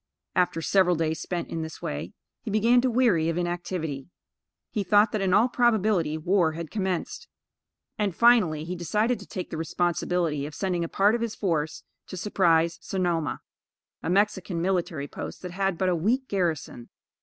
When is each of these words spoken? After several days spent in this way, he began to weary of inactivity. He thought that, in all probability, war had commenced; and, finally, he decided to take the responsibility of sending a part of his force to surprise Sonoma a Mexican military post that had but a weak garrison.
After 0.35 0.63
several 0.63 0.95
days 0.95 1.21
spent 1.21 1.49
in 1.49 1.61
this 1.61 1.79
way, 1.79 2.13
he 2.41 2.49
began 2.49 2.81
to 2.81 2.89
weary 2.89 3.29
of 3.29 3.37
inactivity. 3.37 4.07
He 4.71 4.81
thought 4.83 5.11
that, 5.11 5.21
in 5.21 5.31
all 5.31 5.47
probability, 5.47 6.17
war 6.17 6.53
had 6.53 6.71
commenced; 6.71 7.27
and, 7.99 8.15
finally, 8.15 8.63
he 8.63 8.75
decided 8.75 9.19
to 9.19 9.27
take 9.27 9.51
the 9.51 9.57
responsibility 9.57 10.47
of 10.47 10.55
sending 10.55 10.83
a 10.83 10.89
part 10.89 11.13
of 11.13 11.21
his 11.21 11.35
force 11.35 11.83
to 12.07 12.17
surprise 12.17 12.79
Sonoma 12.81 13.41
a 14.01 14.09
Mexican 14.09 14.59
military 14.59 15.07
post 15.07 15.43
that 15.43 15.51
had 15.51 15.77
but 15.77 15.87
a 15.87 15.95
weak 15.95 16.27
garrison. 16.27 16.89